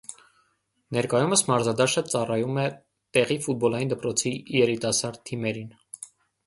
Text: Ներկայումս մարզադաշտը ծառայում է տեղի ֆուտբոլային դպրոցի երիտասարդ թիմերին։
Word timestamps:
Ներկայումս 0.95 1.43
մարզադաշտը 1.49 2.03
ծառայում 2.15 2.57
է 2.65 2.65
տեղի 3.19 3.39
ֆուտբոլային 3.45 3.93
դպրոցի 3.95 4.35
երիտասարդ 4.63 5.27
թիմերին։ 5.31 5.75